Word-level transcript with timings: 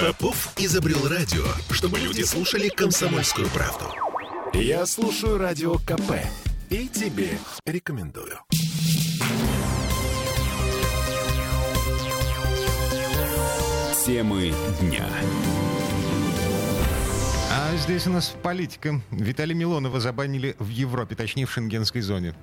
Попов 0.00 0.54
изобрел 0.56 1.06
радио, 1.08 1.44
чтобы 1.70 1.98
люди 1.98 2.22
слушали 2.22 2.68
комсомольскую 2.68 3.48
правду. 3.48 3.84
Я 4.54 4.86
слушаю 4.86 5.36
радио 5.36 5.74
КП 5.74 6.12
и 6.70 6.88
тебе 6.88 7.38
рекомендую. 7.66 8.38
Темы 14.06 14.54
дня. 14.80 15.06
А 17.52 17.76
здесь 17.76 18.06
у 18.06 18.10
нас 18.10 18.34
политика. 18.42 19.02
Виталия 19.10 19.54
Милонова 19.54 20.00
забанили 20.00 20.56
в 20.58 20.68
Европе, 20.68 21.14
точнее 21.14 21.44
в 21.44 21.52
шенгенской 21.52 22.00
зоне. 22.00 22.34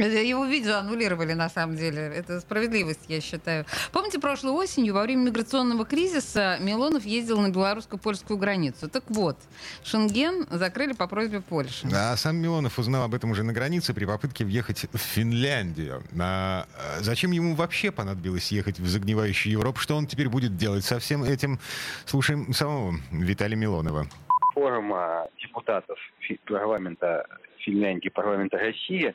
Его 0.00 0.44
видео 0.44 0.76
аннулировали, 0.76 1.32
на 1.32 1.48
самом 1.48 1.76
деле. 1.76 2.00
Это 2.02 2.40
справедливость, 2.40 3.04
я 3.08 3.20
считаю. 3.20 3.66
Помните, 3.92 4.18
прошлой 4.18 4.52
осенью, 4.52 4.94
во 4.94 5.02
время 5.02 5.26
миграционного 5.26 5.84
кризиса, 5.84 6.58
Милонов 6.60 7.04
ездил 7.04 7.40
на 7.40 7.50
белорусско-польскую 7.50 8.38
границу. 8.38 8.88
Так 8.88 9.04
вот, 9.08 9.36
Шенген 9.84 10.46
закрыли 10.50 10.92
по 10.92 11.06
просьбе 11.06 11.40
Польши. 11.40 11.88
А 11.92 12.16
сам 12.16 12.36
Милонов 12.36 12.78
узнал 12.78 13.04
об 13.04 13.14
этом 13.14 13.30
уже 13.30 13.42
на 13.42 13.52
границе 13.52 13.94
при 13.94 14.04
попытке 14.04 14.44
въехать 14.44 14.86
в 14.92 14.98
Финляндию. 14.98 16.02
А 16.18 16.66
зачем 17.00 17.30
ему 17.32 17.54
вообще 17.54 17.90
понадобилось 17.90 18.50
ехать 18.52 18.78
в 18.78 18.86
загнивающую 18.86 19.52
Европу? 19.52 19.80
Что 19.80 19.96
он 19.96 20.06
теперь 20.06 20.28
будет 20.28 20.56
делать 20.56 20.84
со 20.84 20.98
всем 20.98 21.22
этим? 21.24 21.58
Слушаем 22.06 22.52
самого 22.52 22.94
Виталия 23.10 23.56
Милонова. 23.56 24.06
Форума 24.54 25.28
депутатов 25.40 25.98
парламента 26.46 27.26
Финляндии, 27.58 28.08
парламента 28.08 28.58
России 28.58 29.14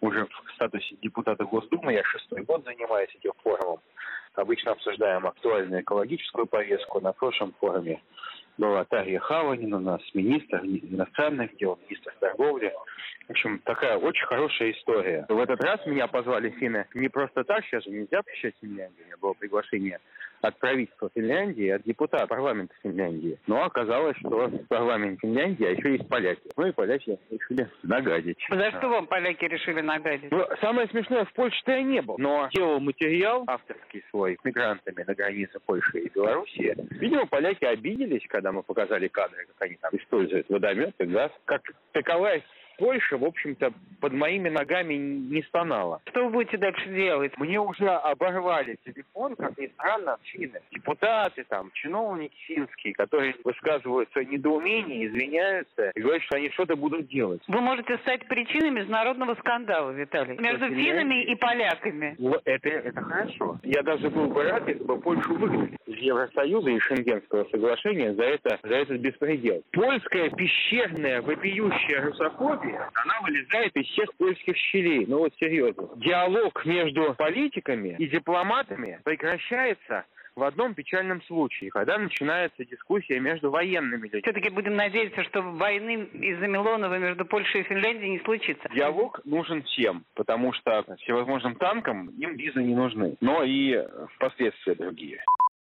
уже 0.00 0.26
в 0.26 0.52
статусе 0.54 0.96
депутата 1.02 1.44
Госдумы, 1.44 1.92
я 1.92 2.04
шестой 2.04 2.42
год 2.42 2.64
занимаюсь 2.64 3.14
этим 3.14 3.32
форумом. 3.42 3.80
Обычно 4.34 4.72
обсуждаем 4.72 5.26
актуальную 5.26 5.82
экологическую 5.82 6.46
повестку. 6.46 7.00
На 7.00 7.12
прошлом 7.12 7.54
форуме 7.58 8.02
была 8.58 8.84
Тарья 8.84 9.18
Хаванин, 9.20 9.74
у 9.74 9.80
нас 9.80 10.00
министр 10.14 10.58
иностранных 10.64 11.56
дел, 11.56 11.78
министр 11.88 12.14
торговли. 12.20 12.72
В 13.26 13.30
общем, 13.30 13.58
такая 13.64 13.96
очень 13.96 14.24
хорошая 14.26 14.70
история. 14.70 15.26
В 15.28 15.38
этот 15.38 15.60
раз 15.62 15.84
меня 15.86 16.06
позвали 16.06 16.50
финны 16.50 16.86
не 16.94 17.08
просто 17.08 17.44
так, 17.44 17.64
сейчас 17.64 17.84
же 17.84 17.90
нельзя 17.90 18.22
приезжать 18.22 18.54
в 18.56 18.60
Финляндию, 18.60 19.04
у 19.04 19.06
меня 19.06 19.16
было 19.20 19.32
приглашение 19.32 19.98
от 20.42 20.58
правительства 20.58 21.10
Финляндии, 21.14 21.68
от 21.68 21.82
депутата 21.82 22.26
парламента 22.26 22.74
Финляндии. 22.82 23.38
Но 23.46 23.64
оказалось, 23.64 24.16
что 24.18 24.48
в 24.48 24.66
парламенте 24.68 25.18
Финляндии, 25.22 25.64
а 25.64 25.70
еще 25.70 25.92
есть 25.92 26.08
поляки. 26.08 26.42
Ну 26.56 26.66
и 26.66 26.72
поляки 26.72 27.18
решили 27.30 27.68
нагадить. 27.82 28.38
За 28.48 28.70
что 28.72 28.88
вам 28.88 29.06
поляки 29.06 29.44
решили 29.44 29.80
нагадить? 29.80 30.30
Ну, 30.30 30.46
самое 30.60 30.88
смешное, 30.88 31.24
в 31.24 31.32
Польше-то 31.32 31.72
я 31.72 31.82
не 31.82 32.02
был. 32.02 32.16
Но 32.18 32.48
делал 32.52 32.80
материал 32.80 33.44
авторский 33.46 34.04
свой 34.10 34.36
с 34.40 34.44
мигрантами 34.44 35.04
на 35.06 35.14
границе 35.14 35.58
Польши 35.64 36.00
и 36.00 36.10
Белоруссии. 36.10 36.76
Видимо, 37.00 37.26
поляки 37.26 37.64
обиделись, 37.64 38.26
когда 38.28 38.45
мы 38.52 38.62
показали 38.62 39.08
кадры, 39.08 39.46
как 39.46 39.62
они 39.62 39.76
там 39.76 39.90
используют 39.96 40.48
водометы, 40.48 41.06
газ. 41.06 41.30
Как 41.44 41.62
таковая 41.92 42.42
Польша, 42.78 43.16
в 43.16 43.24
общем-то, 43.24 43.72
под 44.00 44.12
моими 44.12 44.48
ногами 44.48 44.94
не 44.94 45.42
стонала. 45.42 46.00
Что 46.10 46.24
вы 46.24 46.30
будете 46.30 46.58
дальше 46.58 46.88
делать? 46.88 47.36
Мне 47.38 47.60
уже 47.60 47.88
оборвали 47.88 48.76
телефон, 48.84 49.36
как 49.36 49.56
ни 49.58 49.66
странно, 49.68 50.18
финны. 50.24 50.60
Депутаты, 50.70 51.44
там, 51.48 51.70
чиновники 51.72 52.36
финские, 52.46 52.94
которые 52.94 53.34
высказывают 53.44 54.10
свое 54.12 54.26
недоумение, 54.26 55.06
извиняются 55.06 55.90
и 55.94 56.00
говорят, 56.00 56.22
что 56.22 56.36
они 56.36 56.50
что-то 56.50 56.76
будут 56.76 57.08
делать. 57.08 57.42
Вы 57.48 57.60
можете 57.60 57.96
стать 57.98 58.26
причиной 58.28 58.70
международного 58.70 59.34
скандала, 59.36 59.90
Виталий. 59.90 60.36
Между 60.38 60.68
финнами 60.68 61.24
и 61.24 61.34
поляками. 61.36 62.16
Это, 62.44 62.68
это 62.68 63.00
хорошо. 63.00 63.58
Я 63.62 63.82
даже 63.82 64.10
был 64.10 64.26
бы 64.26 64.42
рад, 64.44 64.68
если 64.68 64.84
бы 64.84 65.00
Польшу 65.00 65.34
выгнали 65.34 65.76
из 65.86 65.98
Евросоюза 65.98 66.70
и 66.70 66.78
Шенгенского 66.78 67.44
соглашения 67.50 68.12
за, 68.14 68.24
это, 68.24 68.58
за 68.62 68.74
этот 68.74 69.00
беспредел. 69.00 69.62
Польская 69.72 70.30
пещерная 70.30 71.22
вопиющая 71.22 72.02
русофобия 72.02 72.65
она 72.74 73.20
вылезает 73.22 73.76
из 73.76 73.86
всех 73.86 74.14
польских 74.14 74.56
щелей. 74.56 75.06
Ну 75.06 75.18
вот 75.18 75.34
серьезно. 75.38 75.88
Диалог 75.96 76.64
между 76.64 77.14
политиками 77.14 77.96
и 77.98 78.06
дипломатами 78.06 79.00
прекращается 79.04 80.04
в 80.36 80.42
одном 80.42 80.74
печальном 80.74 81.22
случае, 81.22 81.70
когда 81.70 81.96
начинается 81.96 82.64
дискуссия 82.64 83.18
между 83.18 83.50
военными 83.50 84.02
людьми. 84.02 84.20
Все-таки 84.22 84.50
будем 84.50 84.76
надеяться, 84.76 85.24
что 85.24 85.40
войны 85.40 86.08
из-за 86.12 86.46
Милонова 86.46 86.98
между 86.98 87.24
Польшей 87.24 87.62
и 87.62 87.64
Финляндией 87.64 88.10
не 88.10 88.18
случится. 88.20 88.68
Диалог 88.74 89.20
нужен 89.24 89.62
всем, 89.62 90.04
потому 90.14 90.52
что 90.52 90.84
всевозможным 90.98 91.56
танкам 91.56 92.10
им 92.10 92.36
визы 92.36 92.62
не 92.62 92.74
нужны, 92.74 93.16
но 93.20 93.42
и 93.42 93.82
впоследствии 94.14 94.74
другие 94.74 95.22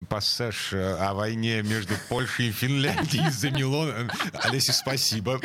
пассаж 0.05 0.73
э, 0.73 0.95
о 0.97 1.13
войне 1.13 1.61
между 1.63 1.93
Польшей 2.09 2.49
и 2.49 2.51
Финляндией 2.51 3.27
из-за 3.29 3.51
Милона. 3.51 4.09
Олеся, 4.33 4.73
спасибо. 4.73 5.39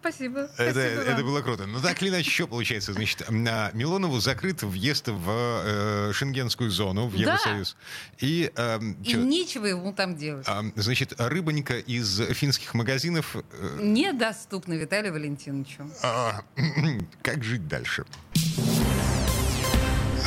Спасибо. 0.00 0.50
Это, 0.56 0.72
спасибо 0.72 1.02
это 1.02 1.24
было 1.24 1.40
круто. 1.42 1.66
Ну, 1.66 1.80
так 1.80 2.02
или 2.02 2.10
иначе, 2.10 2.30
что 2.30 2.46
получается? 2.46 2.92
Значит, 2.92 3.28
Милонову 3.30 4.20
закрыт 4.20 4.62
въезд 4.62 5.08
в 5.08 5.30
э, 5.30 6.12
шенгенскую 6.12 6.70
зону, 6.70 7.08
в 7.08 7.14
Евросоюз. 7.14 7.76
Да. 8.20 8.26
И, 8.26 8.50
э, 8.54 8.78
и 9.02 9.04
чё, 9.04 9.18
нечего 9.22 9.66
ему 9.66 9.92
там 9.92 10.16
делать. 10.16 10.46
Э, 10.48 10.62
значит, 10.76 11.14
рыбонька 11.18 11.78
из 11.78 12.20
финских 12.32 12.74
магазинов... 12.74 13.36
Э, 13.36 13.78
Недоступна 13.80 14.74
Виталию 14.74 15.12
Валентиновичу. 15.12 15.90
Э, 16.02 16.32
как 17.22 17.44
жить 17.44 17.68
дальше? 17.68 18.04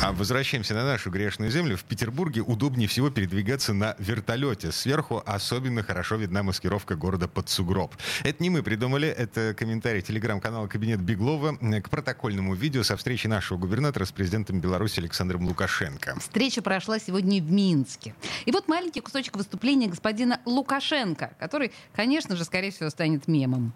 А 0.02 0.10
возвращаемся 0.10 0.74
на 0.74 0.84
нашу 0.84 1.10
грешную 1.10 1.48
землю. 1.52 1.76
В 1.76 1.84
Петербурге 1.84 2.40
удобнее 2.40 2.88
всего 2.88 3.08
передвигаться 3.08 3.72
на 3.72 3.94
вертолете. 4.00 4.72
Сверху 4.72 5.22
особенно 5.24 5.84
хорошо 5.84 6.16
видна 6.16 6.42
маскировка 6.42 6.96
города 6.96 7.28
под 7.28 7.48
сугроб. 7.48 7.94
Это 8.24 8.42
не 8.42 8.50
мы 8.50 8.64
придумали, 8.64 9.06
это 9.06 9.54
комментарий 9.54 10.02
телеграм-канала 10.02 10.66
«Кабинет 10.66 11.00
Беглова» 11.00 11.56
к 11.80 11.88
протокольному 11.88 12.54
видео 12.54 12.82
со 12.82 12.96
встречи 12.96 13.28
нашего 13.28 13.58
губернатора 13.58 14.04
с 14.04 14.10
президентом 14.10 14.58
Беларуси 14.58 14.98
Александром 14.98 15.46
Лукашенко. 15.46 16.18
Встреча 16.18 16.62
прошла 16.62 16.98
сегодня 16.98 17.40
в 17.40 17.52
Минске. 17.52 18.16
И 18.44 18.50
вот 18.50 18.66
маленький 18.66 19.02
кусочек 19.02 19.36
выступления 19.36 19.86
господина 19.86 20.40
Лукашенко, 20.46 21.36
который, 21.38 21.70
конечно 21.94 22.34
же, 22.34 22.44
скорее 22.44 22.72
всего, 22.72 22.90
станет 22.90 23.28
мемом. 23.28 23.72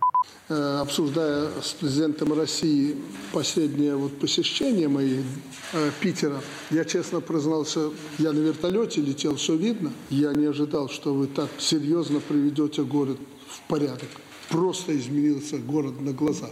Э, 0.48 0.78
обсуждая 0.80 1.50
с 1.60 1.72
президентом 1.72 2.32
России 2.32 2.96
последнее 3.32 3.96
вот 3.96 4.16
посещение 4.20 4.86
моей 4.86 5.24
э, 5.72 5.90
Питера, 6.00 6.40
я 6.70 6.84
честно 6.84 7.20
признался, 7.20 7.90
я 8.18 8.32
на 8.32 8.38
вертолете 8.38 9.00
летел, 9.00 9.34
все 9.34 9.56
видно. 9.56 9.92
Я 10.08 10.32
не 10.34 10.46
ожидал, 10.46 10.88
что 10.88 11.14
вы 11.14 11.26
так 11.26 11.50
серьезно 11.58 12.20
приведете 12.20 12.84
город 12.84 13.18
в 13.48 13.68
порядок. 13.68 14.08
Просто 14.48 14.96
изменился 14.96 15.58
город 15.58 16.00
на 16.00 16.12
глазах. 16.12 16.50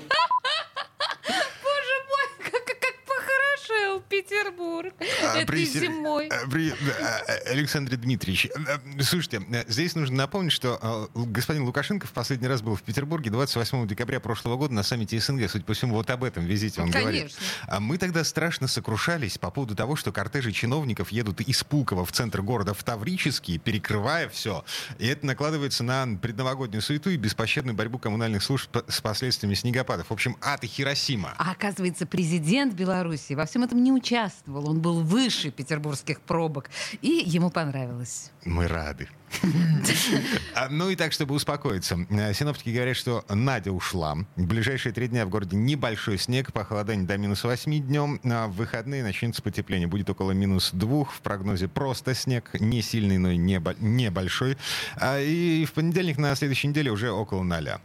Петербург. 4.90 4.94
А, 5.22 5.38
Этой 5.38 5.46
при... 5.46 5.66
зимой. 5.66 6.28
А, 6.28 6.48
при... 6.48 6.70
А, 6.70 7.50
Александр 7.50 7.96
Дмитриевич, 7.96 8.48
слушайте, 9.00 9.42
здесь 9.68 9.94
нужно 9.94 10.16
напомнить, 10.16 10.52
что 10.52 11.10
господин 11.14 11.64
Лукашенко 11.64 12.06
в 12.06 12.12
последний 12.12 12.48
раз 12.48 12.62
был 12.62 12.76
в 12.76 12.82
Петербурге 12.82 13.30
28 13.30 13.86
декабря 13.86 14.20
прошлого 14.20 14.56
года 14.56 14.74
на 14.74 14.82
саммите 14.82 15.18
СНГ. 15.18 15.50
Судя 15.50 15.64
по 15.64 15.74
всему, 15.74 15.94
вот 15.94 16.10
об 16.10 16.24
этом 16.24 16.44
визите 16.44 16.80
он 16.80 16.90
Конечно. 16.90 17.10
говорит. 17.10 17.36
А 17.66 17.80
мы 17.80 17.98
тогда 17.98 18.24
страшно 18.24 18.68
сокрушались 18.68 19.38
по 19.38 19.50
поводу 19.50 19.74
того, 19.74 19.96
что 19.96 20.12
кортежи 20.12 20.52
чиновников 20.52 21.10
едут 21.12 21.40
из 21.40 21.62
Пулково 21.64 22.04
в 22.04 22.12
центр 22.12 22.42
города 22.42 22.74
в 22.74 22.82
Таврический, 22.82 23.58
перекрывая 23.58 24.28
все. 24.28 24.64
И 24.98 25.06
это 25.06 25.26
накладывается 25.26 25.84
на 25.84 26.06
предновогоднюю 26.20 26.82
суету 26.82 27.10
и 27.10 27.16
беспощадную 27.16 27.74
борьбу 27.74 27.98
коммунальных 27.98 28.42
служб 28.42 28.76
с 28.88 29.00
последствиями 29.00 29.54
снегопадов. 29.54 30.08
В 30.08 30.12
общем, 30.12 30.36
ад 30.40 30.64
и 30.64 30.66
Хиросима. 30.66 31.34
А 31.38 31.52
оказывается, 31.52 32.06
президент 32.06 32.74
Беларуси 32.74 33.32
во 33.34 33.46
всем 33.46 33.62
этом 33.62 33.82
не 33.82 33.92
участвовал. 33.92 34.68
Он 34.68 34.73
был 34.80 35.02
выше 35.02 35.50
петербургских 35.50 36.20
пробок. 36.20 36.70
И 37.02 37.22
ему 37.26 37.50
понравилось. 37.50 38.30
Мы 38.44 38.68
рады. 38.68 39.08
А, 40.54 40.68
ну 40.68 40.90
и 40.90 40.96
так, 40.96 41.12
чтобы 41.12 41.34
успокоиться. 41.34 42.06
Синоптики 42.34 42.70
говорят, 42.70 42.96
что 42.96 43.24
Надя 43.28 43.72
ушла. 43.72 44.16
В 44.36 44.46
ближайшие 44.46 44.92
три 44.92 45.08
дня 45.08 45.26
в 45.26 45.28
городе 45.28 45.56
небольшой 45.56 46.18
снег, 46.18 46.52
похолодание 46.52 47.06
до 47.06 47.16
минус 47.16 47.42
8 47.42 47.86
днем. 47.86 48.20
А 48.24 48.46
в 48.46 48.52
выходные 48.52 49.02
начнется 49.02 49.42
потепление. 49.42 49.88
Будет 49.88 50.08
около 50.10 50.32
минус 50.32 50.70
2. 50.72 51.04
В 51.04 51.20
прогнозе 51.22 51.68
просто 51.68 52.14
снег. 52.14 52.50
Не 52.60 52.82
сильный, 52.82 53.18
но 53.18 53.30
и 53.30 53.36
небольшой. 53.36 54.56
А 54.96 55.18
и 55.18 55.64
в 55.64 55.72
понедельник 55.72 56.18
на 56.18 56.34
следующей 56.36 56.68
неделе 56.68 56.90
уже 56.90 57.10
около 57.10 57.42
ноля. 57.42 57.80